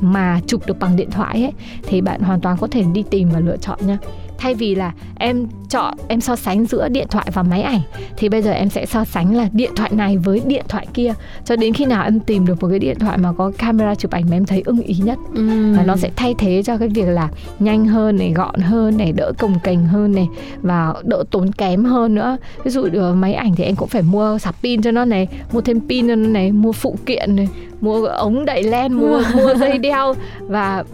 mà 0.00 0.40
chụp 0.46 0.66
được 0.66 0.78
bằng 0.78 0.96
điện 0.96 1.10
thoại 1.10 1.42
ấy, 1.42 1.52
thì 1.82 2.00
bạn 2.00 2.20
hoàn 2.20 2.40
toàn 2.40 2.56
có 2.60 2.66
thể 2.70 2.82
đi 2.92 3.04
tìm 3.10 3.28
và 3.32 3.40
lựa 3.40 3.56
chọn 3.56 3.78
nha 3.86 3.98
thay 4.38 4.54
vì 4.54 4.74
là 4.74 4.92
em 5.18 5.46
chọn 5.68 5.94
em 6.08 6.20
so 6.20 6.36
sánh 6.36 6.66
giữa 6.66 6.88
điện 6.88 7.06
thoại 7.10 7.26
và 7.32 7.42
máy 7.42 7.62
ảnh 7.62 7.80
thì 8.16 8.28
bây 8.28 8.42
giờ 8.42 8.50
em 8.50 8.68
sẽ 8.70 8.86
so 8.86 9.04
sánh 9.04 9.36
là 9.36 9.48
điện 9.52 9.70
thoại 9.76 9.90
này 9.94 10.16
với 10.16 10.42
điện 10.46 10.64
thoại 10.68 10.86
kia. 10.94 11.14
Cho 11.44 11.56
đến 11.56 11.74
khi 11.74 11.86
nào 11.86 12.04
em 12.04 12.20
tìm 12.20 12.46
được 12.46 12.62
một 12.62 12.68
cái 12.70 12.78
điện 12.78 12.98
thoại 12.98 13.18
mà 13.18 13.32
có 13.32 13.52
camera 13.58 13.94
chụp 13.94 14.10
ảnh 14.10 14.24
mà 14.30 14.36
em 14.36 14.44
thấy 14.44 14.62
ưng 14.64 14.80
ý 14.80 14.94
nhất. 15.04 15.18
Ừ. 15.34 15.74
và 15.76 15.84
nó 15.84 15.96
sẽ 15.96 16.10
thay 16.16 16.34
thế 16.38 16.62
cho 16.62 16.76
cái 16.76 16.88
việc 16.88 17.08
là 17.08 17.28
nhanh 17.58 17.86
hơn 17.86 18.16
này 18.16 18.32
gọn 18.32 18.60
hơn 18.60 18.96
này 18.96 19.12
đỡ 19.12 19.32
cồng 19.38 19.58
kềnh 19.64 19.86
hơn 19.86 20.12
này 20.12 20.28
và 20.62 20.94
đỡ 21.04 21.24
tốn 21.30 21.52
kém 21.52 21.84
hơn 21.84 22.14
nữa. 22.14 22.36
Ví 22.64 22.70
dụ 22.70 22.88
được 22.88 23.12
máy 23.14 23.34
ảnh 23.34 23.54
thì 23.54 23.64
em 23.64 23.76
cũng 23.76 23.88
phải 23.88 24.02
mua 24.02 24.38
sạc 24.38 24.54
pin 24.62 24.82
cho 24.82 24.90
nó 24.90 25.04
này 25.04 25.28
mua 25.52 25.60
thêm 25.60 25.80
pin 25.88 26.08
cho 26.08 26.14
nó 26.14 26.28
này 26.28 26.52
mua 26.52 26.72
phụ 26.72 26.96
kiện 27.06 27.36
này 27.36 27.48
mua 27.80 28.06
ống 28.06 28.44
đẩy 28.44 28.62
len 28.62 28.92
mua 28.92 29.22
mua 29.34 29.54
dây 29.54 29.78
đeo. 29.78 30.14
Và 30.40 30.84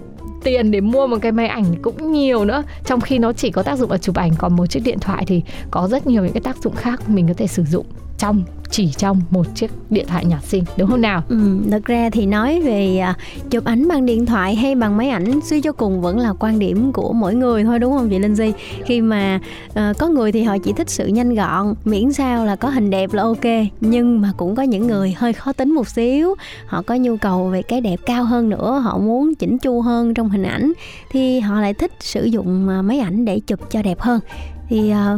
tiền 0.44 0.70
để 0.70 0.80
mua 0.80 1.06
một 1.06 1.16
cái 1.22 1.32
máy 1.32 1.46
ảnh 1.46 1.64
cũng 1.82 2.12
nhiều 2.12 2.44
nữa. 2.44 2.62
Trong 2.84 3.00
khi 3.00 3.18
nó 3.18 3.32
chỉ 3.32 3.50
có 3.50 3.62
tác 3.62 3.78
dụng 3.78 3.90
là 3.90 3.98
chụp 3.98 4.16
ảnh, 4.16 4.32
còn 4.38 4.56
một 4.56 4.66
chiếc 4.66 4.80
điện 4.84 4.98
thoại 5.00 5.24
thì 5.26 5.42
có 5.70 5.88
rất 5.88 6.06
nhiều 6.06 6.24
những 6.24 6.32
cái 6.32 6.40
tác 6.40 6.56
dụng 6.56 6.74
khác 6.76 7.08
mình 7.08 7.28
có 7.28 7.34
thể 7.36 7.46
sử 7.46 7.64
dụng 7.64 7.86
trong 8.18 8.44
chỉ 8.70 8.88
trong 8.98 9.20
một 9.30 9.54
chiếc 9.54 9.70
điện 9.90 10.06
thoại 10.08 10.24
nhỏ 10.24 10.36
xinh 10.42 10.64
đúng 10.76 10.90
không 10.90 11.00
nào? 11.00 11.22
Ừ, 11.28 11.58
thật 11.70 11.84
ra 11.84 12.10
thì 12.10 12.26
nói 12.26 12.60
về 12.60 12.98
à, 12.98 13.14
chụp 13.50 13.64
ảnh 13.64 13.88
bằng 13.88 14.06
điện 14.06 14.26
thoại 14.26 14.54
hay 14.54 14.74
bằng 14.74 14.96
máy 14.96 15.08
ảnh 15.08 15.40
suy 15.44 15.60
cho 15.60 15.72
cùng 15.72 16.00
vẫn 16.00 16.18
là 16.18 16.32
quan 16.32 16.58
điểm 16.58 16.92
của 16.92 17.12
mỗi 17.12 17.34
người 17.34 17.64
thôi 17.64 17.78
đúng 17.78 17.92
không 17.92 18.08
chị 18.08 18.18
Linh 18.18 18.34
Di? 18.34 18.52
Khi 18.84 19.00
mà 19.00 19.40
uh, 19.68 19.98
có 19.98 20.08
người 20.08 20.32
thì 20.32 20.42
họ 20.42 20.58
chỉ 20.58 20.72
thích 20.72 20.90
sự 20.90 21.06
nhanh 21.06 21.34
gọn 21.34 21.74
miễn 21.84 22.12
sao 22.12 22.44
là 22.44 22.56
có 22.56 22.68
hình 22.68 22.90
đẹp 22.90 23.12
là 23.12 23.22
ok 23.22 23.44
nhưng 23.80 24.20
mà 24.20 24.32
cũng 24.36 24.54
có 24.54 24.62
những 24.62 24.86
người 24.86 25.14
hơi 25.16 25.32
khó 25.32 25.52
tính 25.52 25.74
một 25.74 25.88
xíu. 25.88 26.34
Họ 26.66 26.82
có 26.82 26.94
nhu 26.94 27.16
cầu 27.16 27.48
về 27.48 27.62
cái 27.62 27.80
đẹp 27.80 28.00
cao 28.06 28.24
hơn 28.24 28.48
nữa 28.48 28.80
họ 28.84 28.98
muốn 28.98 29.34
chỉnh 29.34 29.58
chu 29.58 29.80
hơn 29.80 30.14
trong 30.14 30.30
hình 30.30 30.42
ảnh 30.42 30.72
thì 31.10 31.40
họ 31.40 31.60
lại 31.60 31.74
thích 31.74 31.92
sử 32.00 32.24
dụng 32.24 32.68
à, 32.68 32.82
máy 32.82 32.98
ảnh 32.98 33.24
để 33.24 33.40
chụp 33.40 33.70
cho 33.70 33.82
đẹp 33.82 34.00
hơn 34.00 34.20
thì 34.68 34.90
à, 34.90 35.16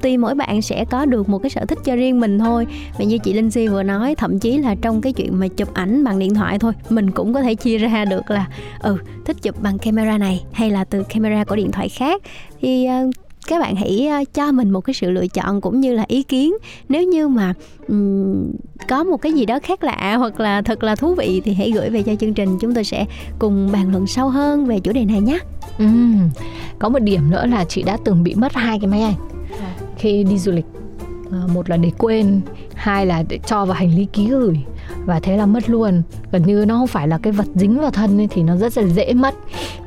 tuy 0.00 0.16
mỗi 0.16 0.34
bạn 0.34 0.62
sẽ 0.62 0.84
có 0.90 1.04
được 1.04 1.28
một 1.28 1.38
cái 1.38 1.50
sở 1.50 1.64
thích 1.64 1.78
cho 1.84 1.96
riêng 1.96 2.20
mình 2.20 2.38
thôi 2.38 2.66
và 2.98 3.04
như 3.04 3.18
chị 3.18 3.32
Linh 3.32 3.50
Si 3.50 3.68
vừa 3.68 3.82
nói 3.82 4.14
thậm 4.14 4.38
chí 4.38 4.58
là 4.58 4.74
trong 4.82 5.00
cái 5.00 5.12
chuyện 5.12 5.40
mà 5.40 5.48
chụp 5.48 5.74
ảnh 5.74 6.04
bằng 6.04 6.18
điện 6.18 6.34
thoại 6.34 6.58
thôi 6.58 6.72
mình 6.90 7.10
cũng 7.10 7.34
có 7.34 7.42
thể 7.42 7.54
chia 7.54 7.78
ra 7.78 8.04
được 8.10 8.30
là 8.30 8.46
ừ 8.80 8.98
thích 9.24 9.36
chụp 9.42 9.62
bằng 9.62 9.78
camera 9.78 10.18
này 10.18 10.44
hay 10.52 10.70
là 10.70 10.84
từ 10.84 11.02
camera 11.02 11.44
của 11.44 11.56
điện 11.56 11.72
thoại 11.72 11.88
khác. 11.88 12.22
Thì 12.60 12.88
uh, 13.08 13.14
các 13.48 13.60
bạn 13.60 13.76
hãy 13.76 14.06
ờ, 14.06 14.24
cho 14.34 14.52
mình 14.52 14.70
một 14.70 14.80
cái 14.80 14.94
sự 14.94 15.10
lựa 15.10 15.26
chọn 15.26 15.60
cũng 15.60 15.80
như 15.80 15.92
là 15.92 16.04
ý 16.08 16.22
kiến. 16.22 16.54
Nếu 16.88 17.02
như 17.02 17.28
mà 17.28 17.54
ừm, 17.88 18.52
có 18.88 19.04
một 19.04 19.16
cái 19.16 19.32
gì 19.32 19.46
đó 19.46 19.58
khác 19.62 19.84
lạ 19.84 20.16
hoặc 20.18 20.40
là 20.40 20.62
thật 20.62 20.82
là 20.82 20.96
thú 20.96 21.14
vị 21.14 21.42
thì 21.44 21.54
hãy 21.54 21.70
gửi 21.70 21.90
về 21.90 22.02
cho 22.02 22.14
chương 22.14 22.34
trình. 22.34 22.58
Chúng 22.60 22.74
tôi 22.74 22.84
sẽ 22.84 23.06
cùng 23.38 23.72
bàn 23.72 23.90
luận 23.90 24.06
sâu 24.06 24.28
hơn 24.28 24.66
về 24.66 24.80
chủ 24.80 24.92
đề 24.92 25.04
này 25.04 25.20
nhé. 25.20 25.38
Ừm, 25.78 26.28
có 26.78 26.88
một 26.88 26.98
điểm 26.98 27.30
nữa 27.30 27.46
là 27.46 27.64
chị 27.64 27.82
đã 27.82 27.96
từng 28.04 28.22
bị 28.22 28.34
mất 28.34 28.52
hai 28.52 28.78
cái 28.78 28.86
máy 28.86 29.02
ảnh 29.02 29.14
khi 29.98 30.24
đi 30.24 30.38
du 30.38 30.52
lịch. 30.52 30.66
À, 31.32 31.38
một 31.54 31.70
là 31.70 31.76
để 31.76 31.90
quên 31.98 32.40
hai 32.74 33.06
là 33.06 33.22
để 33.28 33.38
cho 33.46 33.64
vào 33.64 33.74
hành 33.74 33.96
lý 33.96 34.06
ký 34.12 34.26
gửi 34.26 34.56
và 35.04 35.20
thế 35.20 35.36
là 35.36 35.46
mất 35.46 35.70
luôn. 35.70 36.02
Gần 36.32 36.42
như 36.46 36.64
nó 36.68 36.78
không 36.78 36.86
phải 36.86 37.08
là 37.08 37.18
cái 37.18 37.32
vật 37.32 37.46
dính 37.54 37.78
vào 37.78 37.90
thân 37.90 38.20
ấy, 38.20 38.28
thì 38.30 38.42
nó 38.42 38.56
rất 38.56 38.78
là 38.78 38.84
dễ 38.84 39.12
mất. 39.12 39.34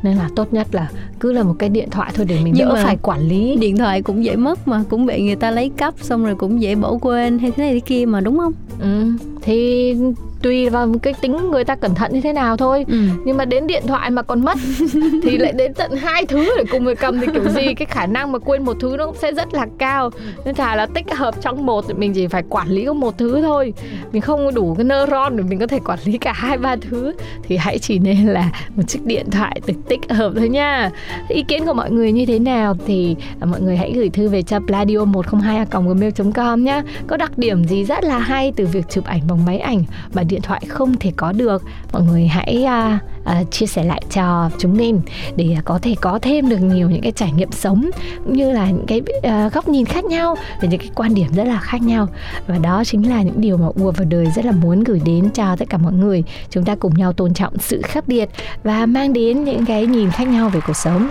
Nên 0.04 0.18
là 0.18 0.30
tốt 0.36 0.54
nhất 0.54 0.68
là 0.72 0.90
cứ 1.20 1.32
là 1.32 1.44
một 1.44 1.56
cái 1.60 1.70
điện 1.70 1.90
thoại 1.90 2.12
thôi 2.16 2.26
để 2.30 2.40
mình 2.44 2.54
Nhưng 2.58 2.70
đỡ 2.70 2.76
phải 2.84 2.98
quản 3.02 3.20
lý. 3.20 3.56
điện 3.56 3.78
thoại 3.78 4.02
cũng 4.02 4.26
dễ 4.26 4.36
mất 4.36 4.68
mà 4.68 4.84
cũng 4.90 5.06
bị 5.06 5.22
người 5.22 5.36
ta 5.36 5.52
lấy 5.52 5.70
cắp 5.70 5.94
xong 6.02 6.26
rồi 6.26 6.36
cũng 6.36 6.62
dễ 6.62 6.76
bỏ 6.76 6.98
quên 7.02 7.40
hay 7.40 7.52
thế 7.52 7.64
này 7.64 7.74
thế 7.74 7.80
kia 7.80 8.06
mà 8.06 8.22
đúng 8.22 8.38
không? 8.38 8.54
Ừ, 8.80 9.12
thì 9.42 9.96
tùy 10.42 10.70
vào 10.70 10.94
cái 11.02 11.14
tính 11.22 11.52
người 11.52 11.64
ta 11.64 11.76
cẩn 11.76 11.96
thận 11.96 12.14
như 12.14 12.22
thế 12.22 12.34
nào 12.34 12.58
thôi. 12.58 12.86
Ừ. 12.88 12.98
nhưng 13.26 13.38
mà 13.38 13.46
đến 13.46 13.68
điện 13.68 13.84
thoại 13.88 14.10
mà 14.10 14.22
còn 14.22 14.46
mất 14.46 14.58
thì 15.24 15.38
lại 15.38 15.52
đến 15.52 15.74
tận 15.74 15.92
hai 15.96 16.26
thứ 16.26 16.50
để 16.58 16.64
cùng 16.72 16.84
người 16.84 16.96
cầm. 16.96 17.20
Thì 17.20 17.28
kiểu 17.34 17.50
gì 17.50 17.74
cái 17.74 17.86
khả 17.86 18.06
năng 18.06 18.32
mà 18.32 18.40
quên 18.40 18.66
một 18.66 18.78
thứ 18.80 18.96
nó 18.98 19.06
cũng 19.06 19.16
sẽ 19.16 19.34
rất 19.34 19.54
là 19.54 19.68
cao. 19.78 20.10
Nên 20.46 20.56
thà 20.56 20.76
là 20.76 20.86
tích 20.86 21.14
hợp 21.16 21.36
trong 21.42 21.66
một 21.66 21.86
thì 21.88 21.94
mình 21.94 22.14
chỉ 22.14 22.28
phải 22.28 22.44
quản 22.50 22.70
lý 22.70 22.86
có 22.86 22.94
một 22.94 23.18
thứ 23.18 23.42
thôi. 23.42 23.74
Mình 24.12 24.22
không 24.22 24.54
đủ 24.54 24.76
cái 24.76 24.84
neuron 24.84 25.38
để 25.38 25.44
mình 25.44 25.60
có 25.60 25.68
thể 25.68 25.80
quản 25.86 26.00
lý 26.06 26.18
cả 26.18 26.34
hai 26.34 26.58
ba 26.58 26.76
thứ. 26.76 27.14
Thì 27.44 27.58
hãy 27.58 27.80
chỉ 27.80 28.00
nên 28.00 28.28
là 28.28 28.52
một 28.76 28.84
chiếc 28.88 29.06
điện 29.06 29.32
thoại 29.32 29.62
được 29.68 29.74
tích 29.90 30.00
hợp 30.10 30.34
thôi 30.36 30.50
nha. 30.50 30.92
Ý 31.30 31.44
kiến 31.44 31.66
của 31.66 31.74
mọi 31.74 31.92
người 31.92 32.12
như 32.12 32.26
thế 32.26 32.40
nào 32.40 32.78
thì 32.86 33.16
à, 33.40 33.46
mọi 33.46 33.62
người 33.62 33.78
hãy 33.78 33.92
gửi 33.96 34.10
thư 34.10 34.30
về 34.30 34.42
cho 34.42 34.60
pladio 34.60 35.06
102 35.06 35.66
gmail 35.72 36.12
com 36.34 36.64
nhá. 36.64 36.84
Có 37.08 37.18
đặc 37.18 37.38
điểm 37.38 37.64
gì 37.64 37.84
rất 37.84 38.04
là 38.04 38.20
hay 38.20 38.54
từ 38.56 38.66
việc 38.66 38.90
chụp 38.90 39.06
ảnh 39.06 39.22
bằng 39.32 39.46
máy 39.46 39.60
ảnh 39.60 39.84
mà 40.14 40.24
điện 40.24 40.42
thoại 40.42 40.62
không 40.68 40.98
thể 41.00 41.12
có 41.16 41.32
được. 41.32 41.64
Mọi 41.94 42.02
người 42.02 42.28
hãy 42.28 42.64
à, 42.64 43.00
à, 43.24 43.44
chia 43.52 43.66
sẻ 43.66 43.84
lại 43.84 44.02
cho 44.12 44.50
chúng 44.60 44.78
mình 44.78 45.02
để 45.36 45.56
có 45.66 45.80
thể 45.82 45.96
có 46.02 46.20
thêm 46.22 46.50
được 46.50 46.58
nhiều 46.58 46.90
những 46.90 47.02
cái 47.02 47.12
trải 47.12 47.32
nghiệm 47.32 47.52
sống 47.52 47.90
cũng 48.24 48.34
như 48.34 48.52
là 48.52 48.70
những 48.70 48.86
cái 48.88 49.02
à, 49.24 49.50
góc 49.54 49.68
nhìn 49.68 49.86
khác 49.86 50.06
nhau 50.06 50.36
về 50.62 50.68
những 50.68 50.80
cái 50.80 50.90
quan 50.96 51.14
điểm 51.14 51.28
rất 51.34 51.44
là 51.44 51.60
khác 51.60 51.82
nhau. 51.82 52.08
Và 52.48 52.58
đó 52.58 52.84
chính 52.86 53.10
là 53.10 53.22
những 53.22 53.42
điều 53.42 53.58
mà 53.58 53.68
ùa 53.68 53.92
vào 53.92 54.06
đời 54.10 54.26
rất 54.36 54.46
là 54.46 54.52
muốn 54.52 54.84
gửi 54.84 55.02
đến 55.06 55.30
cho 55.30 55.56
tất 55.56 55.70
cả 55.70 55.78
mọi 55.78 55.94
người. 55.94 56.24
Chúng 56.50 56.66
ta 56.66 56.76
cùng 56.76 56.94
nhau 56.94 57.14
tôn 57.14 57.34
trọng 57.34 57.58
sự 57.60 57.82
khác 57.82 58.04
biệt 58.08 58.30
và 58.64 58.86
mang 58.86 59.14
đến 59.14 59.44
những 59.44 59.66
cái 59.66 59.86
nhìn 59.86 60.12
khác 60.12 60.28
nhau 60.28 60.50
về 60.50 60.60
cuộc 60.68 60.76
sống. 60.76 61.10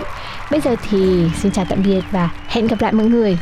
Bây 0.51 0.61
giờ 0.61 0.75
thì 0.89 1.25
xin 1.41 1.51
chào 1.51 1.65
tạm 1.69 1.83
biệt 1.83 2.03
và 2.11 2.29
hẹn 2.47 2.67
gặp 2.67 2.81
lại 2.81 2.93
mọi 2.93 3.05
người. 3.05 3.37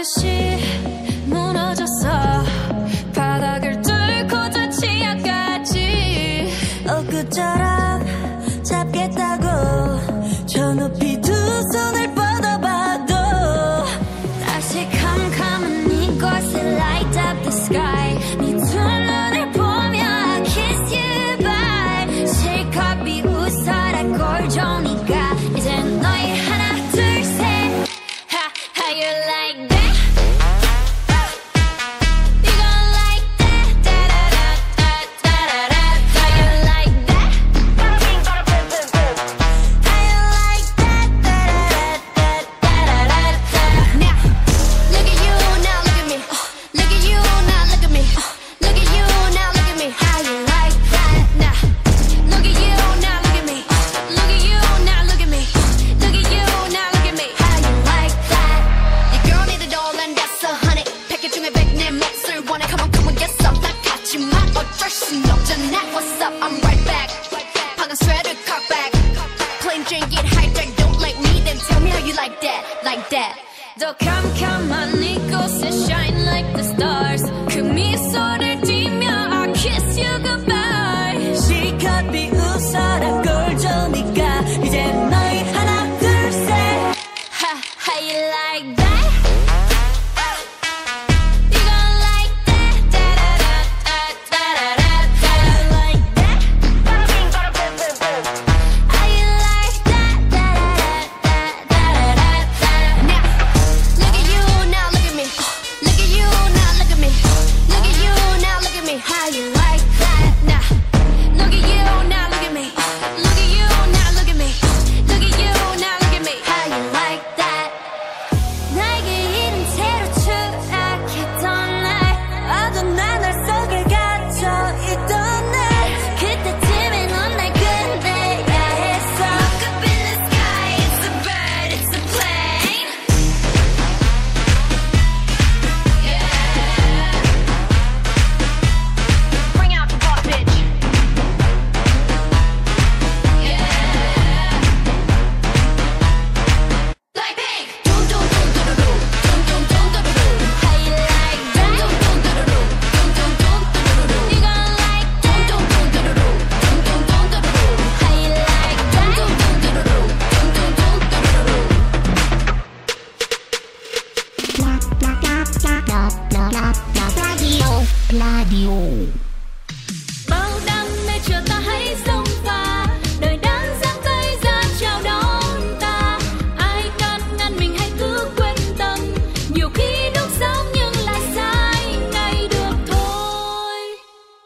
듯이 0.00 0.56
무너졌어 1.26 2.08
바닥을 3.14 3.82
뚫고 3.82 4.50
저 4.50 4.70
지하까지. 4.70 6.48
엊그처럼 6.88 8.02
잡겠다고 8.62 10.46
저 10.46 10.72
높이 10.72 11.20
두 11.20 11.30
손을 11.34 12.14